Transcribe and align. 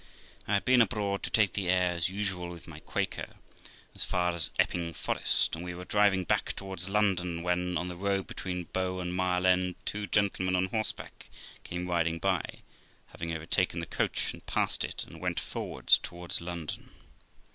I 0.47 0.55
had 0.55 0.65
been 0.65 0.81
abroad, 0.81 1.21
to 1.21 1.29
take 1.29 1.53
the 1.53 1.69
air 1.69 1.93
as 1.93 2.09
usual 2.09 2.49
with 2.49 2.65
my 2.67 2.79
Quaker, 2.79 3.35
as 3.93 4.03
far 4.03 4.31
as 4.31 4.49
Epping 4.57 4.93
Forest, 4.93 5.55
and 5.55 5.63
we 5.63 5.75
were 5.75 5.85
driving 5.85 6.23
back 6.23 6.53
towards 6.55 6.89
London, 6.89 7.43
when, 7.43 7.77
on 7.77 7.87
the 7.87 7.95
road 7.95 8.25
between 8.25 8.63
Bow 8.73 8.99
and 8.99 9.13
Mile 9.15 9.45
End, 9.45 9.75
two 9.85 10.07
gentlemen 10.07 10.55
on 10.55 10.65
horseback 10.69 11.29
came 11.63 11.87
riding 11.87 12.17
by, 12.17 12.41
having 13.09 13.31
overtaken 13.31 13.79
the 13.79 13.85
coach 13.85 14.33
and 14.33 14.43
passed 14.47 14.83
it, 14.83 15.03
and 15.05 15.21
went 15.21 15.39
forwards 15.39 15.99
towards 15.99 16.41
London. 16.41 16.89